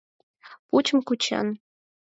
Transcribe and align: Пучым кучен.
Пучым 0.67 0.99
кучен. 1.07 1.47